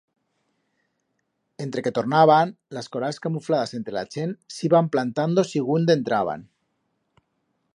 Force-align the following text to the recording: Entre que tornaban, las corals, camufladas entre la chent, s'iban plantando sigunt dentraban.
Entre 1.65 1.83
que 1.87 1.91
tornaban, 1.97 2.53
las 2.77 2.89
corals, 2.95 3.19
camufladas 3.27 3.75
entre 3.81 3.95
la 3.99 4.03
chent, 4.15 4.33
s'iban 4.55 4.89
plantando 4.97 5.45
sigunt 5.51 5.87
dentraban. 5.91 6.49